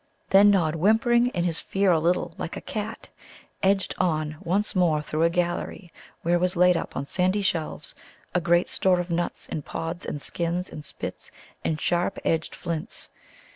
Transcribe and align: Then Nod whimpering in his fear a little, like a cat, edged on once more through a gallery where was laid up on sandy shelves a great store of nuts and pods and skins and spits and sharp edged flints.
Then 0.31 0.49
Nod 0.49 0.73
whimpering 0.73 1.27
in 1.27 1.43
his 1.43 1.59
fear 1.59 1.91
a 1.91 1.99
little, 1.99 2.33
like 2.39 2.57
a 2.57 2.61
cat, 2.61 3.09
edged 3.61 3.93
on 3.99 4.35
once 4.41 4.75
more 4.75 4.99
through 4.99 5.21
a 5.21 5.29
gallery 5.29 5.93
where 6.23 6.39
was 6.39 6.55
laid 6.55 6.75
up 6.75 6.97
on 6.97 7.05
sandy 7.05 7.43
shelves 7.43 7.93
a 8.33 8.41
great 8.41 8.67
store 8.67 8.99
of 8.99 9.11
nuts 9.11 9.47
and 9.47 9.63
pods 9.63 10.03
and 10.03 10.19
skins 10.19 10.71
and 10.71 10.83
spits 10.83 11.29
and 11.63 11.79
sharp 11.79 12.17
edged 12.25 12.55
flints. 12.55 13.09